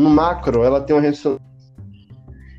no 0.00 0.10
macro, 0.10 0.64
ela 0.64 0.80
tem 0.80 0.96
uma 0.96 1.02
ressonância. 1.02 1.44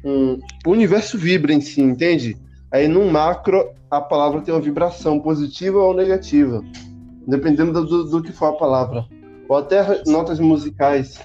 Um, 0.04 0.40
o 0.66 0.72
universo 0.72 1.18
vibra 1.18 1.54
em 1.54 1.62
si, 1.62 1.82
entende? 1.82 2.38
Aí 2.72 2.88
no 2.88 3.10
macro, 3.12 3.70
a 3.90 4.00
palavra 4.00 4.42
tem 4.42 4.54
uma 4.54 4.62
vibração 4.62 5.20
positiva 5.20 5.80
ou 5.80 5.94
negativa, 5.94 6.64
dependendo 7.28 7.86
do, 7.86 8.06
do 8.06 8.24
que 8.24 8.32
for 8.32 8.48
a 8.48 8.54
palavra. 8.54 9.06
Ou 9.50 9.58
até 9.58 10.02
notas 10.06 10.40
musicais. 10.40 11.20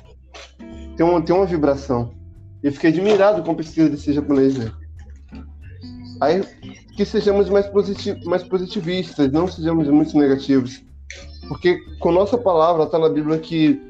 Tem 0.97 1.07
uma, 1.07 1.23
tem 1.23 1.35
uma 1.35 1.47
vibração. 1.47 2.13
Eu 2.63 2.73
fiquei 2.73 2.91
admirado 2.91 3.43
com 3.43 3.53
a 3.53 3.55
pesquisa 3.55 3.89
desse 3.89 4.13
japonês, 4.13 4.57
né? 4.57 4.73
Aí 6.21 6.43
que 6.97 7.05
sejamos 7.05 7.51
mais, 7.51 7.67
positiv 7.67 8.25
mais 8.25 8.43
positivistas, 8.43 9.31
não 9.31 9.47
sejamos 9.47 9.87
muito 9.89 10.17
negativos. 10.19 10.83
Porque 11.47 11.79
com 12.01 12.11
nossa 12.11 12.37
palavra 12.39 12.85
está 12.85 12.99
na 12.99 13.09
Bíblia 13.09 13.39
que 13.39 13.81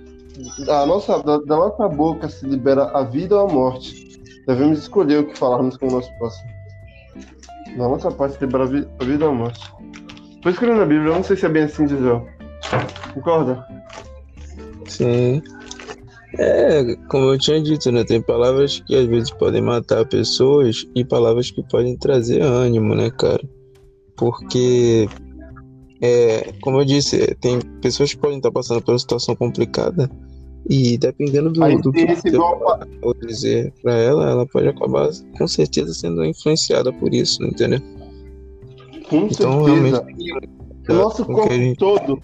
a 0.68 0.86
nossa, 0.86 1.22
da, 1.22 1.38
da, 1.38 1.56
nossa 1.56 1.88
boca 1.88 2.28
se 2.28 2.46
libera 2.46 2.84
a 2.90 3.02
vida 3.02 3.36
ou 3.36 3.48
a 3.48 3.52
morte. 3.52 4.20
Devemos 4.46 4.78
escolher 4.78 5.20
o 5.20 5.26
que 5.26 5.38
falarmos 5.38 5.76
com 5.76 5.88
o 5.88 5.90
nosso 5.90 6.10
próximo. 6.18 6.50
Da 7.76 7.88
nossa 7.88 8.10
parte 8.10 8.36
se 8.36 8.44
libera 8.44 8.64
a, 8.64 8.66
vi 8.66 8.88
a 8.98 9.04
vida 9.04 9.24
ou 9.24 9.30
a 9.30 9.34
morte. 9.34 9.60
Foi 10.42 10.52
escolhendo 10.52 10.82
a 10.82 10.86
Bíblia, 10.86 11.10
eu 11.10 11.14
não 11.14 11.22
sei 11.22 11.36
se 11.36 11.46
é 11.46 11.48
bem 11.48 11.64
assim, 11.64 11.88
Gisele. 11.88 12.22
Concorda? 13.14 13.66
Sim. 14.86 15.42
É, 16.38 16.96
como 17.08 17.32
eu 17.32 17.38
tinha 17.38 17.60
dito, 17.62 17.90
né? 17.90 18.04
Tem 18.04 18.20
palavras 18.20 18.80
que 18.80 18.94
às 18.94 19.06
vezes 19.06 19.30
podem 19.30 19.62
matar 19.62 20.06
pessoas 20.06 20.86
e 20.94 21.04
palavras 21.04 21.50
que 21.50 21.62
podem 21.62 21.96
trazer 21.96 22.42
ânimo, 22.42 22.94
né, 22.94 23.10
cara? 23.10 23.42
Porque, 24.16 25.08
é, 26.00 26.52
como 26.60 26.80
eu 26.80 26.84
disse, 26.84 27.34
tem 27.36 27.60
pessoas 27.80 28.12
que 28.12 28.20
podem 28.20 28.36
estar 28.36 28.50
passando 28.50 28.82
por 28.82 28.92
uma 28.92 28.98
situação 28.98 29.34
complicada 29.34 30.10
e 30.68 30.98
dependendo 30.98 31.52
do, 31.52 31.82
do 31.82 31.92
que 31.92 32.06
você 32.06 32.36
ou 33.02 33.14
dizer 33.14 33.72
para 33.82 33.94
ela, 33.94 34.30
ela 34.30 34.46
pode 34.46 34.68
acabar 34.68 35.08
com 35.38 35.46
certeza 35.46 35.94
sendo 35.94 36.24
influenciada 36.24 36.92
por 36.92 37.12
isso, 37.14 37.42
né, 37.42 37.48
entendeu? 37.48 37.80
Com 39.08 39.28
então, 39.30 39.64
certeza. 39.64 40.04
realmente. 40.04 40.50
O 40.88 40.92
nosso 40.94 41.24
corpo 41.24 41.52
gente... 41.52 41.78
todo. 41.78 42.22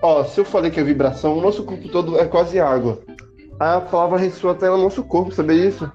Ó, 0.00 0.24
se 0.24 0.40
eu 0.40 0.44
falei 0.44 0.70
que 0.70 0.78
é 0.78 0.84
vibração, 0.84 1.36
o 1.36 1.40
nosso 1.40 1.64
corpo 1.64 1.88
todo 1.88 2.18
é 2.18 2.24
quase 2.26 2.60
água 2.60 2.98
a 3.58 3.80
palavra 3.80 4.18
ressoa 4.18 4.52
até 4.52 4.68
no 4.68 4.78
nosso 4.78 5.02
corpo, 5.02 5.32
sabe 5.32 5.66
isso? 5.66 5.90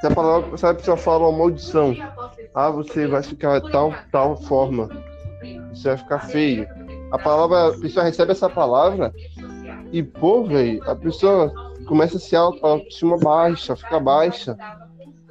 Se 0.00 0.06
a 0.06 0.10
palavra, 0.10 0.56
se 0.56 0.64
a 0.64 0.74
pessoa 0.74 0.96
fala 0.96 1.28
uma 1.28 1.38
maldição, 1.38 1.94
ah, 2.54 2.70
você 2.70 3.06
vai 3.06 3.22
ficar 3.22 3.60
tal, 3.60 3.92
tal 4.12 4.36
forma, 4.36 4.88
você 5.72 5.88
vai 5.88 5.96
ficar 5.98 6.20
feio. 6.20 6.66
A 7.10 7.18
palavra, 7.18 7.74
a 7.74 7.80
pessoa 7.80 8.04
recebe 8.04 8.32
essa 8.32 8.48
palavra 8.48 9.12
e, 9.92 10.02
pô, 10.02 10.44
velho, 10.44 10.82
a 10.88 10.94
pessoa 10.94 11.52
começa 11.86 12.16
a 12.16 12.20
se 12.20 12.36
auto, 12.36 12.64
autoestima 12.64 13.18
baixa, 13.18 13.74
fica 13.74 13.98
baixa. 13.98 14.56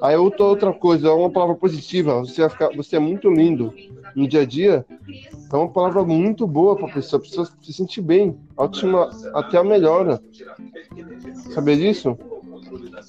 Aí 0.01 0.15
outra, 0.15 0.45
outra 0.45 0.73
coisa, 0.73 1.13
uma 1.13 1.29
palavra 1.29 1.55
positiva, 1.55 2.19
você 2.19 2.41
vai 2.41 2.49
ficar, 2.49 2.69
você 2.75 2.95
é 2.95 2.99
muito 2.99 3.29
lindo 3.29 3.73
no 4.15 4.27
dia 4.27 4.41
a 4.41 4.45
dia, 4.45 4.85
é 5.51 5.55
uma 5.55 5.69
palavra 5.69 6.03
muito 6.03 6.47
boa 6.47 6.75
para 6.75 6.87
a 6.87 6.93
pessoa, 6.93 7.19
a 7.19 7.23
pessoa 7.23 7.47
se 7.61 7.73
sentir 7.73 8.01
bem, 8.01 8.37
a 8.57 8.63
autoestima 8.63 9.09
até 9.33 9.57
a 9.57 9.63
melhora. 9.63 10.21
Saber 11.53 11.77
disso? 11.77 12.17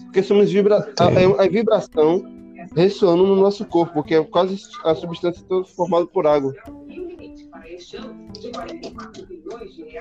Porque 0.05 0.23
somos 0.23 0.51
vibra 0.51 0.93
a, 0.99 1.45
a, 1.45 1.49
vibração 1.49 2.25
ressoando 2.75 3.27
no 3.27 3.37
nosso 3.37 3.65
corpo, 3.65 3.95
porque 3.95 4.15
é 4.15 4.25
quase 4.25 4.61
a 4.85 4.95
substância 4.95 5.45
toda 5.49 5.67
formada 5.67 6.07
por 6.07 6.27
água. 6.27 6.55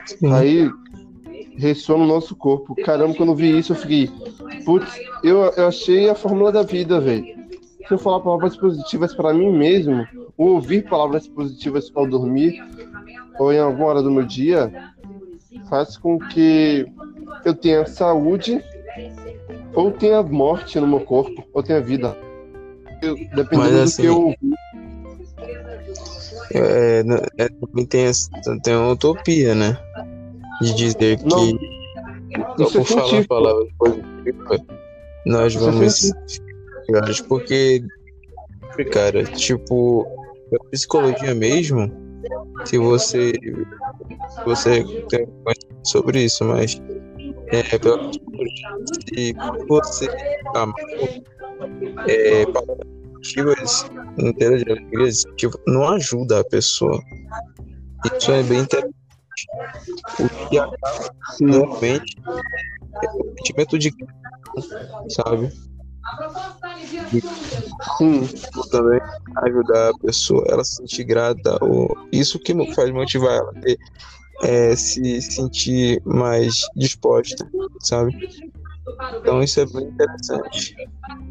Sim. 0.05 0.33
Aí 0.33 0.69
ressoa 1.59 1.97
no 1.97 2.07
nosso 2.07 2.35
corpo. 2.35 2.75
Caramba, 2.75 3.13
quando 3.13 3.33
eu 3.33 3.35
vi 3.35 3.57
isso, 3.57 3.73
eu 3.73 3.75
fiquei, 3.75 4.09
putz, 4.65 4.99
eu, 5.23 5.41
eu 5.55 5.67
achei 5.67 6.09
a 6.09 6.15
fórmula 6.15 6.51
da 6.51 6.63
vida, 6.63 6.99
velho. 6.99 7.25
Se 7.87 7.93
eu 7.93 7.97
falar 7.97 8.19
palavras 8.21 8.55
positivas 8.55 9.13
para 9.13 9.33
mim 9.33 9.51
mesmo, 9.51 10.07
ou 10.37 10.55
ouvir 10.55 10.87
palavras 10.87 11.27
positivas 11.27 11.91
ao 11.95 12.07
dormir, 12.07 12.63
ou 13.39 13.51
em 13.51 13.59
alguma 13.59 13.87
hora 13.87 14.03
do 14.03 14.11
meu 14.11 14.23
dia, 14.23 14.71
faz 15.69 15.97
com 15.97 16.17
que 16.19 16.85
eu 17.43 17.53
tenha 17.53 17.85
saúde, 17.85 18.63
ou 19.73 19.91
tenha 19.91 20.21
morte 20.23 20.79
no 20.79 20.87
meu 20.87 21.01
corpo, 21.01 21.43
ou 21.53 21.63
tenha 21.63 21.81
vida. 21.81 22.15
Eu, 23.01 23.15
dependendo 23.15 23.57
Mas, 23.57 23.75
assim, 23.75 24.07
do 24.07 24.35
que 24.35 24.45
eu 24.45 24.59
é, 26.51 27.03
é, 27.37 27.49
também 27.49 27.85
tem, 27.85 28.11
tem 28.63 28.75
uma 28.75 28.91
utopia, 28.91 29.53
né? 29.53 29.77
De 30.61 30.73
dizer 30.75 31.17
que 31.17 31.25
Não, 31.25 32.71
por 32.71 32.81
é 32.81 32.85
falar 32.85 33.27
palavras 33.27 33.69
positivas, 33.77 34.61
nós 35.25 35.53
isso 35.53 35.63
é 35.63 35.71
vamos 35.71 36.11
é 36.91 37.23
porque, 37.27 37.83
cara, 38.91 39.23
tipo, 39.23 40.05
a 40.53 40.63
psicologia 40.71 41.35
mesmo, 41.35 41.91
se 42.65 42.77
você 42.77 43.31
se 43.31 44.43
você 44.45 44.83
tem 45.09 45.27
sobre 45.83 46.23
isso, 46.23 46.43
mas 46.45 46.81
é, 47.51 47.77
pela 47.77 48.11
se 48.11 49.33
você 49.67 50.07
amar 50.55 50.75
é, 52.07 52.45
positivas 53.13 53.89
inteiras 54.17 54.63
de 54.63 54.71
alegrias, 54.71 55.23
tipo, 55.37 55.59
não 55.67 55.87
ajuda 55.89 56.39
a 56.39 56.43
pessoa. 56.43 56.99
Isso 58.17 58.31
é 58.31 58.43
bem 58.43 58.59
interessante. 58.59 58.98
O 60.19 60.49
que 60.49 60.57
acaba 60.57 61.09
normalmente 61.39 62.17
é 63.03 63.09
o 63.09 63.35
sentimento 63.37 63.79
de 63.79 63.93
sabe? 65.09 65.51
Sim, 67.97 68.27
também 68.71 68.99
ajudar 69.43 69.89
a 69.89 69.97
pessoa, 69.99 70.43
ela 70.47 70.63
se 70.63 70.75
sentir 70.77 71.03
grata, 71.03 71.57
ou 71.63 71.95
isso 72.11 72.39
que 72.39 72.53
faz 72.73 72.91
motivar 72.91 73.33
ela 73.33 73.51
a 73.51 73.59
ter, 73.61 73.77
é, 74.43 74.75
se 74.75 75.21
sentir 75.21 76.01
mais 76.05 76.61
disposta, 76.75 77.47
sabe? 77.81 78.29
Então 79.17 79.41
isso 79.43 79.59
é 79.59 79.65
bem 79.65 79.83
interessante, 79.85 80.75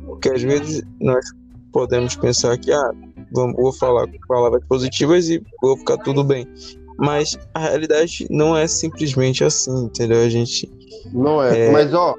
porque 0.06 0.30
às 0.30 0.42
vezes 0.42 0.82
nós 1.00 1.24
podemos 1.72 2.14
pensar 2.16 2.56
que 2.58 2.72
ah, 2.72 2.90
vamos, 3.32 3.56
vou 3.56 3.72
falar 3.72 4.06
palavras 4.26 4.64
positivas 4.66 5.28
e 5.28 5.42
vou 5.60 5.76
ficar 5.76 5.98
tudo 5.98 6.22
bem, 6.22 6.46
mas 6.98 7.38
a 7.54 7.60
realidade 7.60 8.26
não 8.28 8.56
é 8.56 8.66
simplesmente 8.66 9.44
assim, 9.44 9.84
entendeu? 9.84 10.20
A 10.20 10.28
gente 10.28 10.70
não 11.12 11.42
é, 11.42 11.66
é 11.66 11.70
mas 11.70 11.94
ó, 11.94 12.14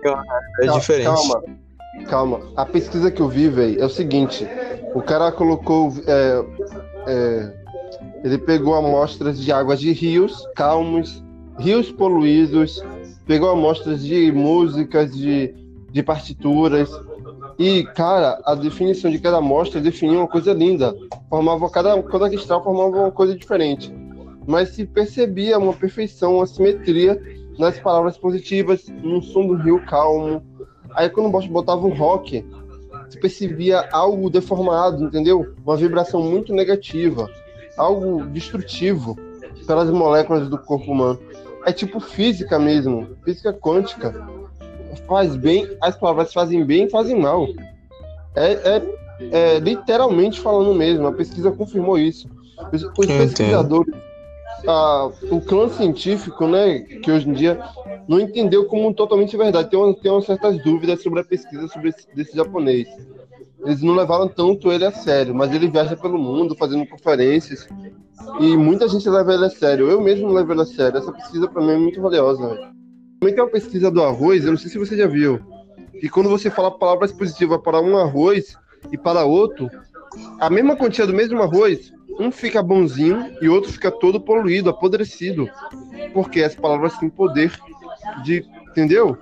é, 0.62 0.68
diferente. 0.68 1.06
Calma 1.06 1.60
Calma, 2.08 2.42
a 2.56 2.66
pesquisa 2.66 3.12
que 3.12 3.22
eu 3.22 3.28
vi, 3.28 3.50
velho, 3.50 3.82
é 3.82 3.86
o 3.86 3.90
seguinte: 3.90 4.48
o 4.94 5.02
cara 5.02 5.32
colocou. 5.32 5.94
É, 6.08 6.46
é, 7.08 7.60
ele 8.24 8.38
pegou 8.38 8.76
amostras 8.76 9.40
de 9.40 9.52
águas 9.52 9.80
de 9.80 9.92
rios 9.94 10.46
calmos, 10.56 11.24
rios 11.58 11.90
poluídos, 11.92 12.84
pegou 13.26 13.50
amostras 13.50 14.04
de 14.04 14.32
músicas, 14.32 15.16
de, 15.16 15.54
de 15.92 16.04
partituras. 16.04 16.90
E, 17.58 17.84
cara, 17.84 18.42
a 18.46 18.56
definição 18.56 19.12
de 19.12 19.20
cada 19.20 19.38
amostra 19.38 19.82
definia 19.82 20.20
uma 20.20 20.28
coisa 20.28 20.54
linda. 20.54 20.96
Formava 21.30 21.70
cada, 21.70 22.02
cada 22.04 22.30
cristal 22.30 22.64
formava 22.64 22.98
uma 22.98 23.12
coisa 23.12 23.36
diferente. 23.36 23.94
Mas 24.50 24.70
se 24.70 24.84
percebia 24.84 25.60
uma 25.60 25.74
perfeição, 25.74 26.38
uma 26.38 26.48
simetria 26.48 27.22
nas 27.58 27.80
palavras 27.80 28.18
positivas, 28.18 28.88
no 29.04 29.22
som 29.22 29.46
do 29.46 29.54
rio 29.54 29.86
calmo, 29.86 30.44
Aí 30.96 31.10
quando 31.10 31.28
o 31.28 31.48
botava 31.48 31.86
um 31.86 31.94
rock, 31.94 32.46
você 33.08 33.20
percebia 33.20 33.88
algo 33.92 34.30
deformado, 34.30 35.04
entendeu? 35.04 35.54
Uma 35.64 35.78
vibração 35.78 36.22
muito 36.22 36.54
negativa, 36.54 37.30
algo 37.78 38.26
destrutivo 38.28 39.18
pelas 39.68 39.90
moléculas 39.90 40.50
do 40.50 40.58
corpo 40.58 40.92
humano. 40.92 41.20
É 41.66 41.72
tipo 41.72 42.00
física 42.00 42.58
mesmo, 42.58 43.08
física 43.24 43.54
quântica. 43.54 44.14
Faz 45.08 45.36
bem, 45.36 45.70
as 45.82 45.96
palavras 45.96 46.34
fazem 46.34 46.66
bem 46.66 46.86
e 46.86 46.90
fazem 46.90 47.20
mal. 47.20 47.48
É, 48.36 48.52
é, 48.54 48.82
é, 49.32 49.60
literalmente 49.60 50.40
falando 50.40 50.74
mesmo, 50.74 51.08
a 51.08 51.12
pesquisa 51.12 51.52
confirmou 51.52 51.98
isso. 51.98 52.28
Os, 52.74 52.84
os 52.84 53.06
pesquisadores 53.06 53.94
a, 54.68 55.10
o 55.32 55.42
clã 55.42 55.70
científico, 55.70 56.48
né, 56.48 56.80
que 56.80 57.12
hoje 57.12 57.30
em 57.30 57.34
dia 57.34 57.60
não 58.08 58.20
entendeu 58.20 58.66
como 58.66 58.94
totalmente 58.94 59.36
verdade. 59.38 59.70
Tem, 59.70 59.80
uma, 59.80 59.94
tem 59.94 60.12
umas 60.12 60.26
certas 60.26 60.62
dúvidas 60.64 61.02
sobre 61.02 61.20
a 61.22 61.24
pesquisa 61.24 61.68
sobre 61.68 61.90
esse, 61.90 62.08
desse 62.16 62.36
japonês. 62.36 62.88
Eles 63.66 63.82
não 63.82 63.94
levaram 63.94 64.28
tanto 64.28 64.72
ele 64.72 64.86
a 64.86 64.92
sério, 64.92 65.36
mas 65.36 65.54
ele 65.54 65.70
viaja 65.70 65.96
pelo 65.96 66.18
mundo 66.18 66.56
fazendo 66.56 66.88
conferências 66.88 67.68
e 68.40 68.56
muita 68.56 68.88
gente 68.88 69.10
leva 69.10 69.34
ele 69.34 69.46
a 69.46 69.50
sério. 69.50 69.90
Eu 69.90 70.02
mesmo 70.02 70.32
levo 70.32 70.54
ele 70.54 70.62
a 70.62 70.66
sério. 70.66 70.98
Essa 70.98 71.12
pesquisa 71.12 71.48
para 71.48 71.62
mim 71.62 71.72
é 71.72 71.78
muito 71.78 72.02
valiosa. 72.02 72.48
Também 73.20 73.36
tem 73.36 73.44
uma 73.44 73.50
pesquisa 73.50 73.92
do 73.92 74.02
arroz, 74.02 74.46
eu 74.46 74.52
não 74.52 74.58
sei 74.58 74.70
se 74.70 74.80
você 74.80 74.96
já 74.96 75.06
viu, 75.06 75.40
que 76.00 76.08
quando 76.08 76.30
você 76.30 76.50
fala 76.50 76.72
palavras 76.72 77.12
positivas 77.12 77.60
para 77.62 77.82
um 77.82 77.98
arroz 77.98 78.56
e 78.94 78.98
para 78.98 79.26
outro, 79.26 79.70
a 80.40 80.50
mesma 80.50 80.78
quantia 80.78 81.06
do 81.06 81.14
mesmo 81.14 81.42
arroz 81.44 81.92
um 82.20 82.32
fica 82.32 82.62
bonzinho 82.62 83.34
e 83.42 83.48
outro 83.50 83.72
fica 83.72 83.90
todo 83.90 84.20
poluído, 84.20 84.70
apodrecido. 84.70 85.50
Porque 86.14 86.42
as 86.44 86.54
palavras 86.56 86.98
têm 86.98 87.10
poder 87.10 87.52
de. 88.24 88.46
Entendeu? 88.70 89.18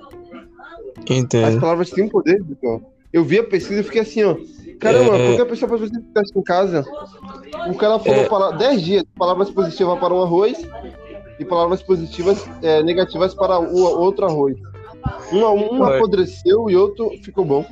Entendo. 1.09 1.45
As 1.45 1.55
palavras 1.55 1.89
têm 1.91 2.09
poder, 2.09 2.43
Vitor. 2.43 2.81
Eu 3.13 3.23
vi 3.23 3.39
a 3.39 3.43
pesquisa 3.43 3.81
e 3.81 3.83
fiquei 3.83 4.01
assim, 4.01 4.23
ó. 4.23 4.35
Caramba, 4.79 5.17
É. 5.17 5.27
porque 5.27 5.41
a 5.41 5.45
pessoa 5.45 5.69
pode 5.69 5.87
fazer 5.87 6.03
teste 6.13 6.37
em 6.37 6.43
casa. 6.43 6.85
O 7.69 7.75
cara 7.75 7.97
falou 7.99 8.21
É. 8.21 8.27
para 8.29 8.51
10 8.57 8.81
dias, 8.81 9.03
palavras 9.17 9.49
positivas 9.49 9.97
para 9.99 10.13
um 10.13 10.21
arroz 10.21 10.57
e 11.39 11.45
palavras 11.45 11.81
positivas 11.81 12.45
é, 12.61 12.83
negativas 12.83 13.33
para 13.33 13.59
o 13.59 13.75
outro 13.75 14.25
arroz. 14.25 14.55
Um, 15.31 15.39
um 15.39 15.83
apodreceu 15.83 16.69
e 16.69 16.75
outro 16.75 17.11
ficou 17.23 17.45
bom. 17.45 17.65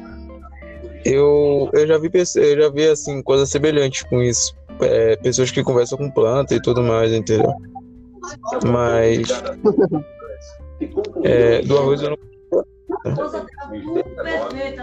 Eu, 1.03 1.69
eu 1.73 1.85
já 1.85 1.97
vi 1.99 2.09
eu 2.13 2.61
já 2.61 2.69
vi 2.69 2.87
assim 2.87 3.21
coisas 3.21 3.49
semelhantes 3.49 4.03
com 4.03 4.21
isso. 4.23 4.55
É, 4.81 5.15
pessoas 5.17 5.51
que 5.51 5.63
conversam 5.63 5.97
com 5.97 6.11
planta 6.11 6.53
e 6.55 6.61
tudo 6.61 6.83
mais, 6.83 7.11
entendeu? 7.11 7.53
Mas 8.65 9.27
é, 11.23 11.61
do 11.61 11.77
arroz 11.77 12.01
eu 12.01 12.11
não. 12.11 12.17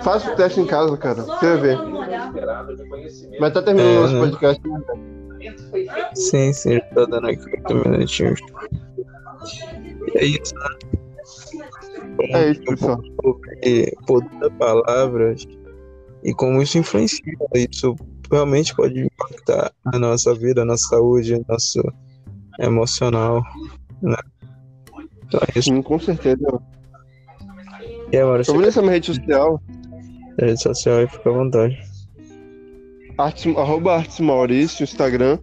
Faça 0.02 0.32
o 0.32 0.36
teste 0.36 0.60
em 0.60 0.66
casa, 0.66 0.96
cara. 0.96 1.22
Você 1.22 1.56
vai 1.56 1.58
ver. 1.58 1.78
Mas 3.40 3.52
tá 3.52 3.62
terminando 3.62 3.94
É, 3.94 3.98
o 3.98 4.02
nosso 4.02 4.14
né? 4.14 4.20
podcast. 4.20 4.62
Sim, 6.14 6.52
sim, 6.52 6.74
já 6.74 6.80
tá 6.94 7.04
dando 7.06 7.28
aqui 7.28 7.44
oito 7.50 7.88
minutinhos. 7.88 8.40
E 10.14 10.18
é 10.18 10.24
isso, 10.24 10.54
né? 10.54 10.68
É 12.32 12.50
isso, 12.50 12.62
pessoal. 12.62 13.02
Poder 14.06 14.30
das 14.38 14.52
palavras 14.58 15.46
e 16.22 16.32
como 16.34 16.62
isso 16.62 16.78
influencia. 16.78 17.34
Isso 17.54 17.96
realmente 18.32 18.74
pode 18.74 19.00
impactar 19.00 19.72
a 19.84 19.98
nossa 19.98 20.34
vida, 20.34 20.62
a 20.62 20.64
nossa 20.64 20.88
saúde, 20.88 21.34
o 21.34 21.44
nosso 21.48 21.82
emocional, 22.58 23.42
né? 24.02 24.16
Então 25.26 25.40
é 25.48 25.58
isso. 25.58 25.68
Sim, 25.68 25.82
com 25.82 25.98
certeza. 25.98 26.60
E 28.10 28.16
agora, 28.16 28.42
vou 28.42 28.60
nessa 28.60 28.80
minha 28.80 28.92
rede 28.92 29.06
social, 29.06 29.60
a 30.40 30.44
rede 30.44 30.62
social 30.62 30.98
aí, 30.98 31.06
fica 31.06 31.30
à 31.30 31.32
vontade. 31.32 31.78
Artes, 33.16 33.56
arroba 33.56 33.96
Artes 33.96 34.20
Maurício, 34.20 34.84
Instagram. 34.84 35.38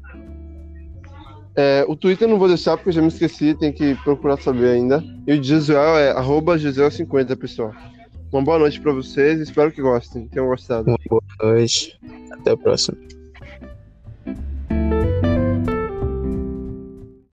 É, 1.56 1.84
o 1.88 1.96
Twitter 1.96 2.28
não 2.28 2.40
vou 2.40 2.48
deixar 2.48 2.78
porque 2.78 2.90
eu 2.90 2.94
já 2.94 3.02
me 3.02 3.08
esqueci, 3.08 3.54
tem 3.54 3.72
que 3.72 3.96
procurar 4.04 4.38
saber 4.38 4.70
ainda. 4.70 5.04
E 5.28 5.34
o 5.34 5.44
Gisel 5.44 5.98
é 5.98 6.12
arroba 6.12 6.58
Gisel50, 6.58 7.36
pessoal. 7.38 7.74
Uma 8.32 8.44
boa 8.44 8.60
noite 8.60 8.80
pra 8.80 8.92
vocês, 8.92 9.40
espero 9.40 9.72
que 9.72 9.82
gostem, 9.82 10.28
tenham 10.28 10.48
gostado. 10.48 10.88
Uma 10.88 10.98
boa 11.10 11.24
noite. 11.42 12.00
Até 12.32 12.52
a 12.52 12.58
próxima. 12.58 12.98